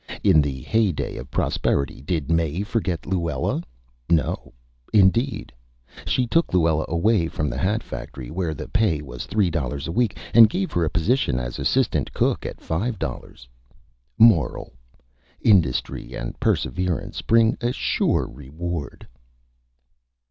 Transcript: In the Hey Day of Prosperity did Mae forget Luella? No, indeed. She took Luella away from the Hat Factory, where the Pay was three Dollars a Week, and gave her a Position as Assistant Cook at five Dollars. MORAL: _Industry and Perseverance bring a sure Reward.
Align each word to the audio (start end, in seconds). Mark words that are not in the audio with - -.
In 0.23 0.41
the 0.41 0.61
Hey 0.63 0.91
Day 0.91 1.15
of 1.17 1.29
Prosperity 1.29 2.01
did 2.01 2.31
Mae 2.31 2.63
forget 2.63 3.05
Luella? 3.05 3.61
No, 4.09 4.51
indeed. 4.91 5.53
She 6.07 6.25
took 6.25 6.51
Luella 6.55 6.85
away 6.89 7.27
from 7.27 7.51
the 7.51 7.57
Hat 7.59 7.83
Factory, 7.83 8.31
where 8.31 8.55
the 8.55 8.67
Pay 8.67 9.03
was 9.03 9.27
three 9.27 9.51
Dollars 9.51 9.87
a 9.87 9.91
Week, 9.91 10.17
and 10.33 10.49
gave 10.49 10.71
her 10.71 10.83
a 10.83 10.89
Position 10.89 11.37
as 11.39 11.59
Assistant 11.59 12.11
Cook 12.13 12.47
at 12.47 12.59
five 12.61 12.97
Dollars. 12.97 13.47
MORAL: 14.17 14.73
_Industry 15.45 16.19
and 16.19 16.39
Perseverance 16.39 17.21
bring 17.21 17.55
a 17.61 17.71
sure 17.71 18.25
Reward. 18.27 19.07